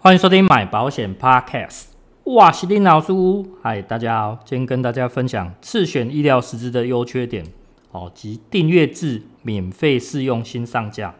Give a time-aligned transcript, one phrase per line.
[0.00, 1.86] 欢迎收听买保险 Podcast，
[2.22, 3.12] 哇，是林老师，
[3.60, 7.44] 嗨，大家好，今天跟大家分享次选医疗实支的优缺点
[7.90, 11.16] 哦，及订阅制免费试用新上架。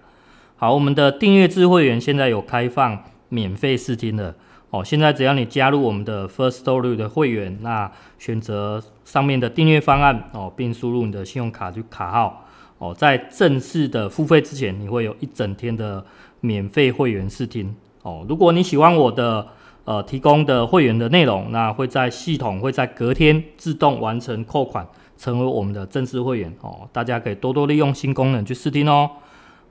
[0.54, 4.36] 好，我们的订阅制会员现在有开放免费试听了
[4.70, 7.90] 哦，现在只要你加入我们的 Firstory 的会员，那
[8.20, 12.46] 选择上面的订阅方案哦，并输入你的信用卡就卡号
[12.78, 16.06] 哦，在正式的付费之前，你会有一整天的
[16.40, 17.74] 免费会员试听。
[18.08, 19.46] 哦，如果你喜欢我的
[19.84, 24.86] 呃提供的会员的内容，那会在系统会在隔天自动完成扣款，
[25.18, 26.88] 成为我们的正式会员哦。
[26.90, 29.10] 大家可以多多利用新功能去试听哦。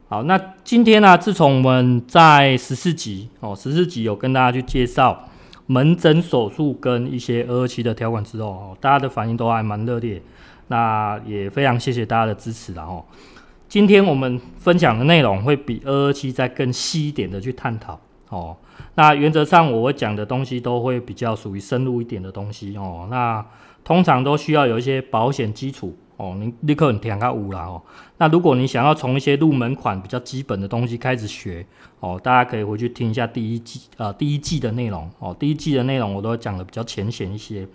[0.08, 5.28] 好，那今天呢、自从我们在十四集哦，十四集有跟大家去介绍
[5.66, 10.22] 门诊手术跟一些二二七的条款之后，大家的反应都还蛮热烈，
[10.68, 13.04] 那也非常谢谢大家的支持然后，
[13.68, 18.00] 今天我们分享的内容会比二二七再更细一点的去探讨。
[18.30, 18.58] 哦，
[18.96, 23.08] 那原则上我会讲的东西都会比较属于深入一点的东西哦。
[23.10, 23.46] 那
[23.84, 27.82] 通常都需要有一些保险基础哦，你立刻你填个五啦哦。
[28.18, 31.66] 那如果你想要从一些入门款比较基本的东西开始学
[32.02, 35.34] 哦，大家可以回去听一下第一季呃第一季的内容哦。
[35.40, 37.66] 第一季的内容我都讲的比较浅显一些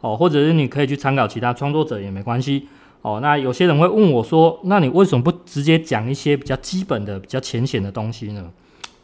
[0.00, 2.68] 哦，或者是你可以去参考其他创作者也没关系
[3.02, 3.18] 哦。
[3.20, 8.52] 那有些人会问我说，那你为什么不直接讲一些比较基本的、比较浅显的东西呢？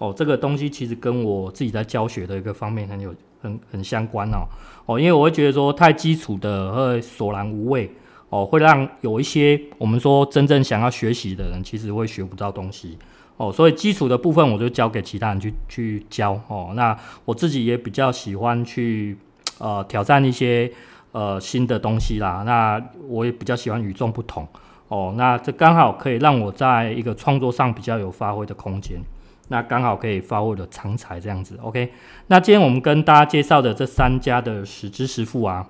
[0.03, 4.43] 哦，这个东西其实跟我自己在教学的一个方面很有很很相关哦。
[4.85, 7.89] 哦，因为我会觉得说太基础的会索然无味
[8.29, 12.99] 哦，会让有一些我们说真正想要学习的人其实会学不到东西
[13.37, 13.53] 哦。
[13.53, 16.73] 所以基础的部分我就交给其他人去去教哦。
[16.75, 19.17] 那我自己也比较喜欢去
[19.59, 20.69] 呃挑战一些
[21.13, 22.43] 呃新的东西啦。
[22.45, 24.45] 那我也比较喜欢与众不同
[24.89, 25.15] 哦。
[25.17, 29.01] 那这刚好可以让我在一个创作上比较有发挥的空间。
[29.49, 31.93] 那刚好可以发挥的长才这样子，OK。
[32.29, 35.67] 那今天我们跟大家介绍的这三家的十支十付啊，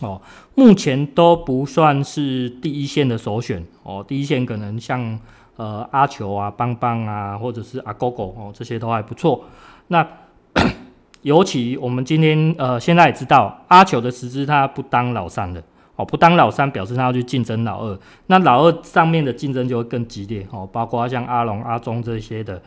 [0.00, 0.20] 哦，
[0.54, 4.04] 目前都不算是第一线的首选哦。
[4.06, 5.20] 第一线可能像
[5.56, 9.44] 呃阿球啊、邦邦啊，或者是阿狗狗哦，这些都还不错。
[9.88, 10.06] 那
[11.22, 15.62] 尤其我们今天呃现在也知道，阿球的十支他不当老三的
[15.96, 17.98] 哦，不当老三表示他要去竞争老二。
[18.26, 22.60] 那老二上面的竞争就会更激烈哦，包括像阿龙、阿中这些的。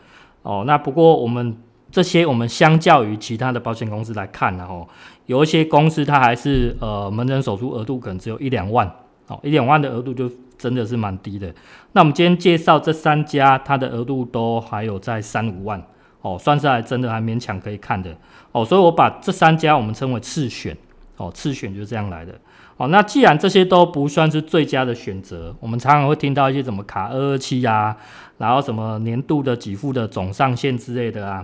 [0.44, 1.58] 哦，那不过我们
[1.92, 4.88] 这些，我们相较于其他的保险公司来看呢，哦，
[5.26, 8.90] 有一些公司它还是呃门诊手术额度可能只有一两万，
[9.28, 11.54] 哦，一两万的额度就真的是蛮低的。
[11.92, 15.82] 那我们今天介绍这三家，它的额度都还有在三五万，
[16.22, 18.16] 哦，算是还真的还勉强可以看的，
[18.54, 20.78] 哦，所以我把这三家我们称为次选，
[21.18, 22.34] 哦，次选就是这样来的。
[22.78, 27.98] 哦，那既然这些都不算是最佳的选择，我们常常会听到一些什么卡二二七啊，
[28.38, 31.44] 然后什么年度的给付的总上限之类的啊，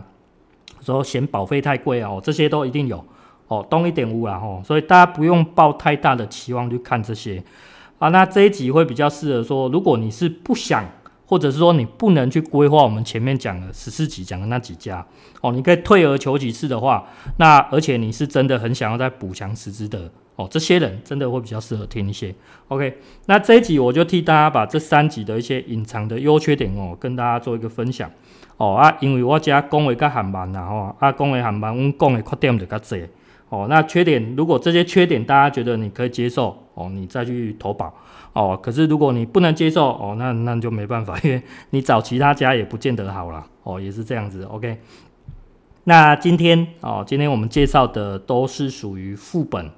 [0.79, 3.03] 说嫌保费太贵哦，这些都一定有
[3.47, 7.43] 哦，东一点五啦吼，所以大家不用抱太大的期望去看这些
[7.97, 8.09] 啊。
[8.09, 10.85] 那这一集会比较适合说，如果你是不想，
[11.33, 15.03] 或者是说你不能去规划我们前面讲的十四集讲的那几家
[15.41, 17.07] 哦，你可以退而求其次的话，
[17.37, 20.11] 那而且你是真的很想要再补强实支的。
[20.35, 22.35] 哦，这些人真的会比较适合听一些。
[22.67, 28.07] OK，那这一集我就替大家把这三集的一些隐藏的优缺点哦，跟大家做一个分享。
[28.57, 33.07] 哦啊，因为我家讲话较含慢啦吼，啊讲话含慢，我讲的缺点就较侪。
[33.49, 37.93] 哦，那缺点如果这些缺点大家觉得你可以接受，哦，你再去投保。
[38.33, 41.41] 哦，可是如果你不能接受，哦，那那就没办法， 因为
[41.71, 43.45] 你找其他家也不见得好啦。
[43.63, 44.43] 哦，也是这样子。
[44.43, 44.79] OK，
[45.83, 49.69] 那今天哦，今天我们介绍的都是属于副本。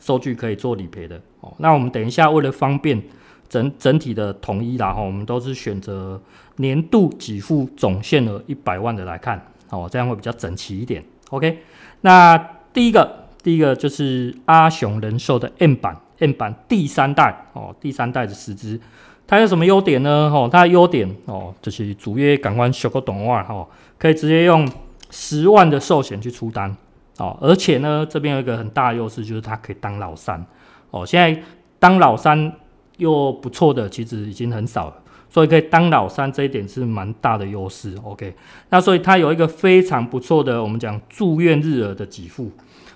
[0.00, 3.02] 收据可以做理赔的哦，那我们等一下为了方便
[3.48, 6.20] 整整体的统一啦哈，我们都是选择
[6.56, 11.02] 年度给付总限额一百万的来看哦，这样会比较整齐一点。
[11.30, 11.58] OK，
[12.02, 12.36] 那
[12.74, 18.80] 第一个第一个就是阿雄人寿的 M 版 M 版第三代哦，第三代的十支，
[19.26, 20.30] 它有什么优点呢？
[20.32, 23.66] 哦，它的优点哦就是主约赶快修个短袜哈，
[23.98, 24.70] 可以直接用
[25.10, 26.74] 十万的寿险去出单。
[27.18, 30.44] 哦，而且呢，这边有一个很大的优势，就是它可以当老三。
[30.90, 31.42] 哦，现在
[31.78, 32.52] 当老三
[32.96, 34.94] 又不错的，其实已经很少了。
[35.30, 37.96] 所以可以当老三，这一点是蛮大的优势。
[38.04, 38.34] OK，
[38.70, 42.50] 那所以它有一个非常不错的，我们讲住院日额的给付。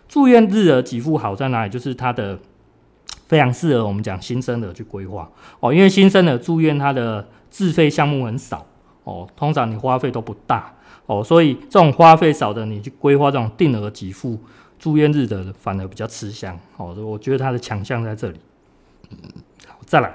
[0.08, 1.70] 住院日额给付好在哪里？
[1.70, 2.38] 就是它的
[3.28, 5.30] 非常适合我们讲新生儿去规划
[5.60, 8.66] 哦，因为新生儿住院它的自费项目很少
[9.04, 14.38] 哦，通常你花费都不大哦，所以这种花费少的，你去规划这种定额给付
[14.78, 18.40] 住院日的反而比较吃香哦，我觉得它的强项在这里。
[19.66, 20.10] 好，再来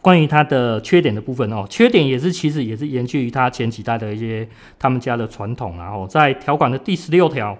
[0.00, 4.48] 关于它的缺点的部分哦，缺点也是其实也是延续于它前几代的一些
[4.78, 7.58] 他们家的传统，然后在条款的第十六条。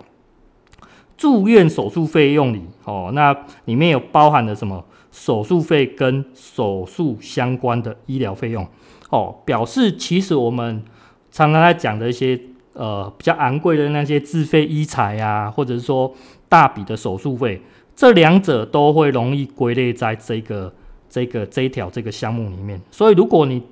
[1.22, 3.32] 住院手术费用里，哦，那
[3.66, 8.66] 里面有包含了什么手术费跟手术相关的医疗费用，
[9.08, 10.82] 哦，表示其实我们
[11.30, 12.36] 常常在讲的一些
[12.72, 16.12] 呃比较昂贵的那些自费医材啊，或者是说
[16.48, 17.62] 大笔的手术费，
[17.94, 20.74] 这两者都会容易归类在这个
[21.08, 22.80] 这个这一条这个项目里面。
[22.90, 23.62] 所以如果你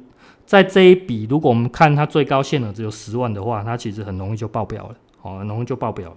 [0.47, 6.17] 在这一笔，如果我们看它最高限额只有十万的话，它其实很容易就爆表了，哦，很容易就爆表了，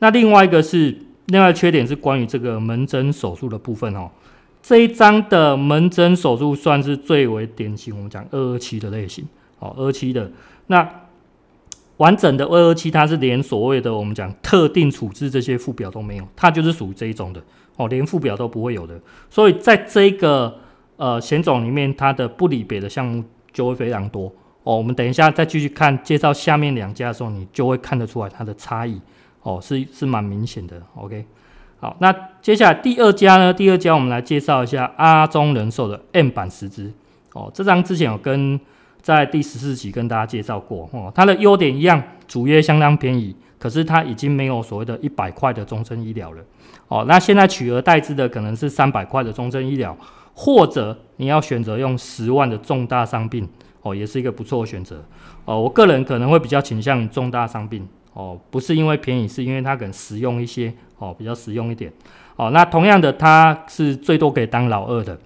[0.00, 0.96] 那另外一个是，
[1.26, 4.10] 另外缺点是关于这个门诊手术的部分哦。
[4.60, 9.24] 这一张的门诊手术算是最为典型，我们讲二二七的类型
[9.60, 10.30] 哦，二二七的
[10.66, 10.86] 那
[11.96, 17.42] 完整的二二七，它是连所谓的我们讲特定处置这些附表都没有，它就是属于这一种的
[17.76, 19.00] 哦，连附表都不会有的。
[19.30, 20.58] 所以在这个
[20.96, 24.26] 呃险种里面，它的不理别的项目就会非常多
[24.64, 24.76] 哦。
[24.76, 29.00] 我们等一下再继续看介绍下面两家的时候，你就会看得出来它的差异。
[29.42, 31.24] 哦，是是蛮明显的，OK，
[31.80, 33.52] 好，那接下来第二家呢？
[33.52, 36.92] 第二家我们来介绍一下阿中人寿的 M 版十支。
[37.34, 38.58] 哦，这张之前有跟
[39.00, 46.42] 在第十四集跟大家介绍过，哦，它的优点一样，主业相当便宜，可是它已经没有所谓的一百块的终身医疗了。
[46.88, 49.96] 哦，那现在取而代之的可能是三百块的终身医疗，
[50.34, 53.48] 或者你要选择用十万的重大伤病，
[53.82, 55.04] 哦，也是一个不错的选择。
[55.44, 57.86] 哦，我个人可能会比较倾向重大伤病。
[58.18, 61.92] 哦，不是因为便宜，是因为它更实用一些，哦，比较实用一点。
[62.34, 65.16] 哦，那同样的，它是最多可以当老二的，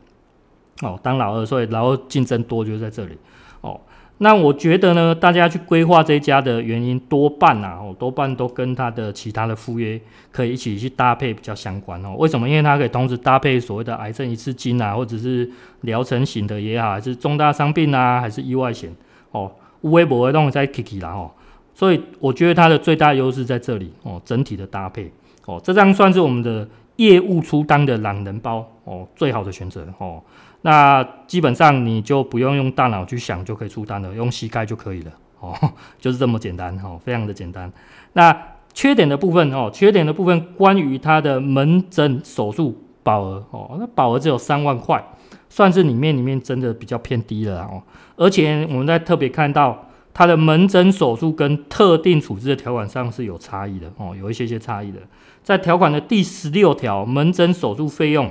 [0.82, 3.16] 哦，当老二，所以老二竞争多就在这里。
[3.62, 3.80] 哦，
[4.18, 9.98] 那我觉得呢，大家去规划这一家的原因，多半啊，哦，多半都跟它的其他的附约
[10.30, 12.14] 可以一起去搭配比较相关哦。
[12.18, 12.46] 为什么？
[12.46, 15.50] 因为它可以同时搭配所谓的癌症一次金啊，或者是
[15.80, 18.94] 疗程型的也好，还是重大伤病啊，还是意外险，
[19.30, 19.50] 哦，
[19.80, 21.30] 无微不会弄在 Kiki 啦，哦。
[21.74, 25.10] 所以我觉得它的最大优势在这里哦，整体的搭配
[25.46, 30.22] 哦，这张算是我们的业务出单的懒人包哦，最好的选择哦。
[30.60, 35.10] 那基本上你就不用用大脑去想就可以出单了，用膝盖就可以了
[35.40, 35.56] 哦，
[35.98, 37.72] 就是这么简单哦，非常的简单。
[38.12, 38.36] 那
[38.74, 45.02] 缺点的部分哦，缺点的部分关于它的门诊手术保额哦，那保额只有三万块，
[45.48, 47.82] 算是里面里面真的比较偏低了哦。
[48.16, 49.88] 而且我们在特别看到。
[50.14, 54.98] 它的门诊手术跟特定处置的条款上是有差异的哦，有一些些差异的。
[55.42, 58.30] 在条款的第十六条，门诊手术费用，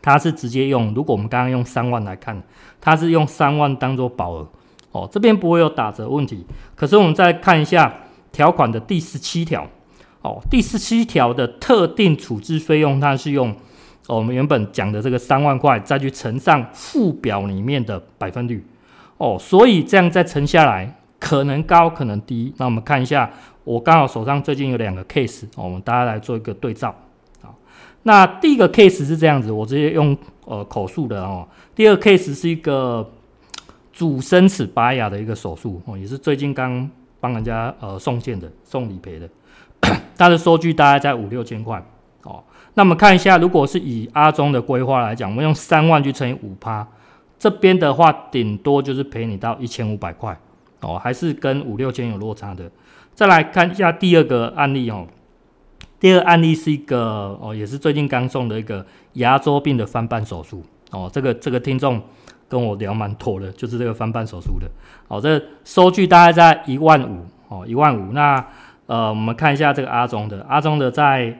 [0.00, 2.42] 它是直接用，如果我们刚刚用三万来看，
[2.80, 4.48] 它是用三万当做保额
[4.92, 6.46] 哦，这边不会有打折问题。
[6.74, 7.94] 可是我们再看一下
[8.32, 9.68] 条款的第十七条
[10.22, 13.54] 哦，第十七条的特定处置费用，它是用
[14.08, 18.64] 我们原本讲的这个三万块，再去乘上附表里面的百分率。
[19.18, 22.52] 哦，所以这样再乘下来，可能高，可能低。
[22.58, 23.30] 那我们看一下，
[23.64, 26.94] 我刚好手上最近有两个 case，我们大家来做一个对照。
[27.40, 27.54] 好，
[28.02, 31.48] 那第一个 case 是这样子，我直接用呃口述的哦。
[31.74, 33.10] 第二个 case 是一个
[33.92, 36.86] 主生齿拔牙的一个手术哦，也是最近刚
[37.18, 39.26] 帮人家呃送件的，送理赔的，
[40.18, 41.82] 它的收据大概在五六千块。
[42.24, 42.44] 哦，
[42.74, 46.86] 那我们看一下，如果是以阿中的规划来讲，我们用三万去乘以五趴。
[47.38, 50.38] 这边的话，顶多就是赔你到一千五百块
[50.80, 52.70] 哦，还是跟五六千有落差的。
[53.14, 55.06] 再来看一下第二个案例哦，
[55.98, 61.10] 第二案例是一个哦，也是最近刚送的一个牙周病的翻瓣手术哦。
[61.12, 62.02] 这个这个听众
[62.48, 64.70] 跟我聊蛮妥的，就是这个翻瓣手术的
[65.08, 65.20] 哦。
[65.20, 68.12] 这、收据大概在一万五哦，一万五。
[68.12, 68.44] 那
[68.86, 71.38] 呃，我们看一下这个阿中的，阿中的在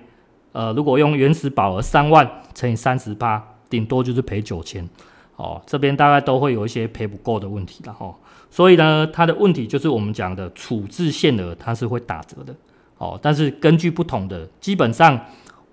[0.53, 4.89] 呃，如果用原始保额三万乘以三十八，顶多就是赔九千。
[5.37, 8.15] 哦，这边大概都会有一些赔不够的问题了哈，
[8.51, 12.55] 所以呢，它的问题就是我们讲的处置限额它是会打折的，
[12.97, 15.21] 哦，但是根据不同的，基本上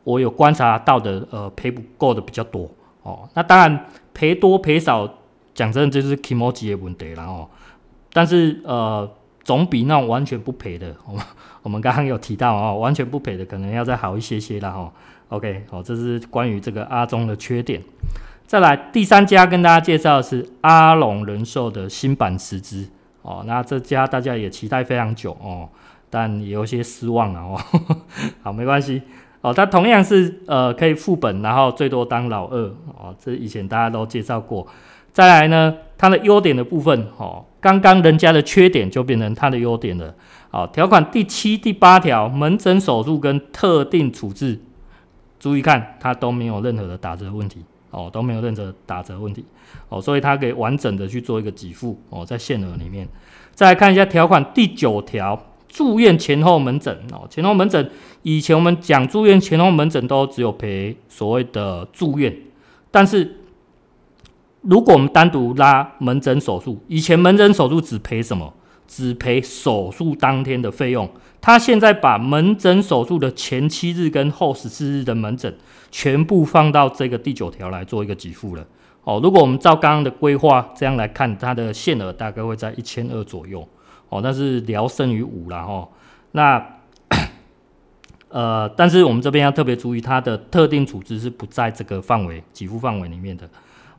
[0.03, 2.70] 我有观察到的，呃，赔不够的比较多，
[3.03, 5.10] 哦，那当然赔多赔少，
[5.55, 7.48] 讲真的就是 kimochi 的问题了哦，
[8.12, 9.10] 但是呃，
[9.46, 11.24] 总比那种完全不赔的，我们
[11.63, 14.91] 我们刚刚有提到哦，完全不赔的可能要再好一些些了哈
[15.29, 17.82] ，OK，好，这是关于这个阿中的缺点。
[18.45, 22.88] 再来第三家跟大家介绍的是阿龙人寿的新版实支
[23.23, 25.67] 哦，那这家大家也期待非常久哦，
[26.09, 27.59] 但也有些失望了哦。
[28.43, 29.01] 好，没关系
[29.41, 32.59] 哦，它同样是呃可以副本，然后最多当老二
[32.97, 34.67] 哦，这以前大家都介绍过。
[35.12, 40.13] 再来呢，它的优点的部分哦，刚刚人家的缺点就变成它的优点了。
[40.51, 44.59] 好，条款第七、第八条，门诊手术跟特定处置，
[45.39, 47.63] 注意看，它都没有任何的打折问题。
[47.93, 49.45] 哦，都没有任何打折问题，
[49.88, 53.07] 哦，所以它可以完整的去做一个给付，哦，在限额里面。
[53.53, 57.89] 再来看一下条款第九条，住院前后门诊，哦，前后门诊，
[58.23, 62.35] 以前我们讲住院前后门诊都只有赔所谓的住院，
[62.89, 63.38] 但是
[64.62, 68.51] 如果我们单独拉门诊手术，以前门诊手术只赔什么？
[68.88, 71.10] 只赔手术当天的费用。
[71.42, 75.54] 他现在把门诊手术的前七日跟后十四日的门诊
[75.92, 78.66] 全部放到这个第九条来做一个给付了。
[79.04, 83.68] 哦，如果我们照刚刚的规划这样来看，它的限额大概会在一千二左右。
[84.08, 85.90] 哦，那是聊胜于无了哈。
[86.32, 86.66] 那
[88.30, 93.50] 呃，但是我们这边要特别注意，它的特定处置是不在这个范围给付范围里面的。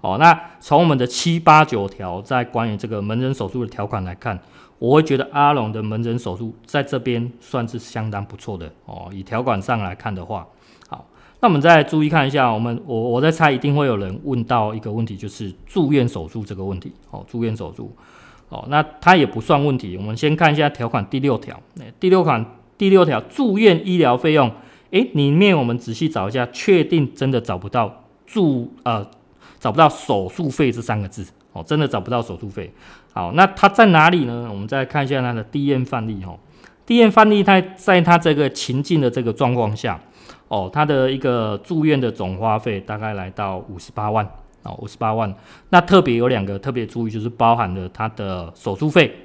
[0.01, 4.41] 哦，那从我们的七八九条在关于这个门诊手术的条款来看。
[4.79, 9.09] 我会觉得阿龙的门诊手术在这边算是相当不错的哦。
[9.13, 10.47] 以条款上来看的话，
[10.89, 11.07] 好，
[11.41, 17.25] 那我们再注意看一下，我们我我在猜一定会有人问到一个问题，就是住院手术这个问题哦。
[17.29, 17.91] 住院手术
[18.49, 19.97] 哦，那它也不算问题。
[19.97, 21.59] 我们先看一下条款第六条，
[21.99, 22.45] 第六款
[22.77, 24.51] 第六条住院医疗费用，
[24.91, 29.07] 诶，里面我们仔细找一下，确定真的找不到住呃
[29.59, 32.71] 找不到手术费这三个字哦，真的找不到手术费。
[33.15, 34.47] 好，那它在哪里呢？
[34.51, 36.39] 我们再看一下它的地验范例哦。
[36.85, 39.99] 地验范例，它在它这个情境的这个状况下，
[40.49, 44.29] 哦，它的一个住院的总花费大概来到五十八万
[44.65, 45.33] 哦，五十八万。
[45.71, 49.17] 那特别有两个特别注意，就是包含了它的手术费，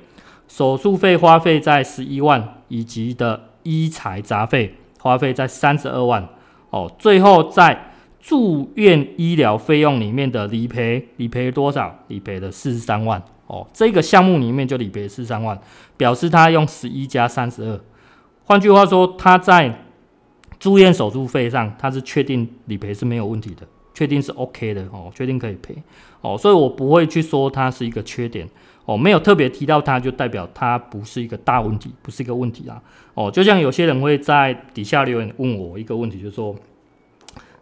[0.48, 6.26] 手术费花费在十一万，以及的医材杂费花费在三十二万
[6.70, 6.90] 哦。
[7.00, 7.89] 最后在
[8.20, 12.04] 住院医疗费用里面的理赔，理赔多少？
[12.08, 13.22] 理赔的四十三万。
[13.48, 15.60] 哦，这个项目里面就理赔四十三万，
[15.98, 17.80] 表示他用十一加三十二。
[18.46, 19.86] 换句话说，他在
[20.60, 25.76] 住院手术费上，他是确定理赔是没有问题的，确定是 OK 的哦，确定可以赔
[26.22, 28.48] 哦，所以我不会去说它是一个缺点
[28.86, 32.80] 哦，没有特别提到它，就代表它不是一个大问题，不是一个问题啊
[33.16, 33.32] 哦。
[33.32, 36.56] 就像有些人会在底下留言问我一个问题，就是说，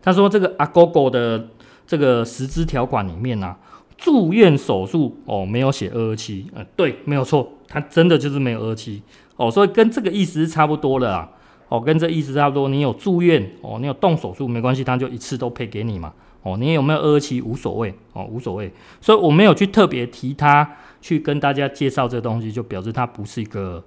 [0.02, 1.48] 他说这个阿狗狗的
[1.86, 3.56] 这个实支条款里面呢、
[3.98, 9.02] 住院手术哦，没有写二二七，呃，对，没有错，它真的就是没有二二七
[9.36, 11.30] 哦，所以跟这个意思是差不多的啦，
[11.70, 12.70] 哦，跟这意思差不多。
[12.70, 16.14] 你有住院哦，你有动手术没关系，他就一次都赔给你嘛，
[16.44, 18.72] 哦，你有没有二二七无所谓哦，无所谓。
[19.02, 23.84] 所以我没有去特别提他，去跟大家介绍这个东西，就表示它不是一个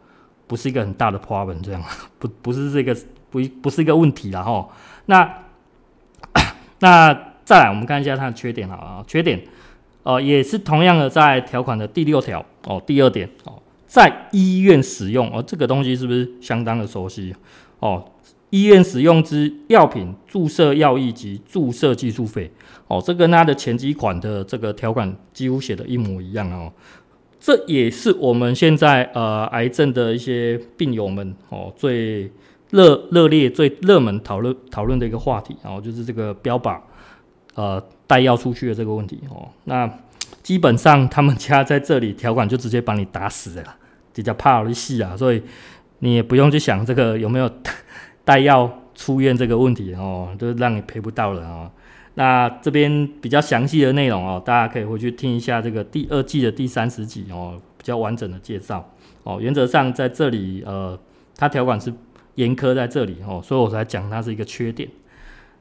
[0.46, 1.82] 不是一个很大的 problem，这样
[2.18, 2.96] 不不是这个
[3.30, 4.68] 不不是一个问题了哈。
[5.06, 5.28] 那
[6.80, 7.12] 那
[7.44, 9.40] 再来我们看一下它的缺点好啊，缺点。
[10.02, 13.52] 哦，也是同样的，在条款的第六条哦，第二点哦，
[13.86, 17.34] 在医院使用哦，这个东西是不是相当的熟悉
[17.80, 18.02] 哦？
[18.48, 22.50] 医院使用之药品注射药液及注射技术费
[22.88, 26.72] 哦，这跟它的前几款的这个条款几乎写的一模一样哦。
[27.38, 32.32] 这也是我们现在呃癌症的一些病友们哦最
[32.70, 36.78] 热热烈、最热门讨论讨论的一个话题，然后就是这个标靶
[37.54, 37.82] 呃。
[38.10, 39.88] 带药出去的这个问题哦，那
[40.42, 43.76] 基本上他们家在这里条款就直接把你打死了，
[44.12, 45.40] 比较怕的戏啊，所以
[46.00, 47.48] 你也不用去想这个有没有
[48.24, 51.70] 带药出院这个问题哦，就是让你赔不到了哦。
[52.14, 59.38] 那这边比较详细的内容哦，大家可以回去听一下这个第二季的第三十集哦，比较完整的介绍哦。
[59.40, 60.98] 原则上在这里呃，
[61.36, 61.94] 它条款是
[62.40, 64.88] 严苛在这里哦，所以我才讲它是一个缺点。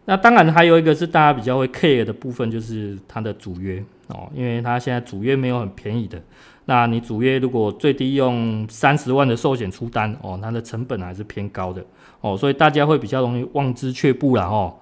[0.06, 6.20] 那当然还有一个是大家比较会 care 的部分，就是它的主约哦，因为它现在主约没有很便宜的。
[6.66, 11.84] 那你主约如果最低用三十万的寿险出单哦，它的成本还是偏高的
[12.22, 14.74] 哦，所以大家会比较容易望之却步了哦，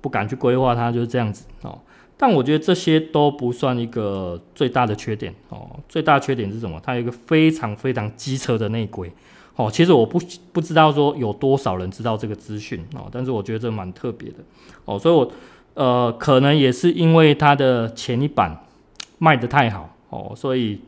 [0.00, 1.78] 不敢去规划它就是这样子哦。
[2.16, 6.80] 但我觉得这些都不算一个最大的缺点哦，最大缺点是什么？
[6.82, 9.12] 它有一个非常非常机车的内规。
[9.56, 10.20] 哦，其实我不
[10.52, 14.36] 不知道说有多少人知道这个资讯哦，但是我觉得这蛮特别的
[14.84, 15.30] 哦，所以我
[15.74, 18.64] 呃可能也是因为它的前一版
[19.18, 20.80] 卖得太好哦，所以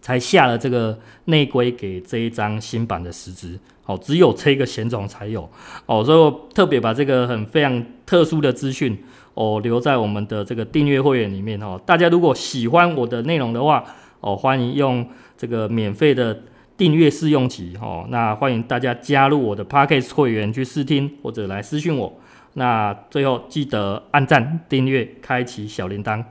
[0.00, 3.58] 才下了这个内规给这一张新版的实支。
[3.86, 5.46] 哦，只有这个险种才有
[5.84, 8.98] 哦，所以我特别把这个很非常特殊的资讯
[9.34, 11.78] 哦留在我们的这个订阅会员里面哦。
[11.84, 13.84] 大家如果喜欢我的内容的话
[14.20, 16.40] 哦，欢迎用这个免费的
[16.76, 18.06] 订阅试用期哦。
[18.08, 22.20] 那欢迎大家加入我的 Podcast 会员去试听或者来私讯我。
[22.54, 26.24] 那最后记得按赞、订阅、开启小铃铛。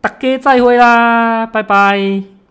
[0.00, 2.41] 大家再会啦，拜拜。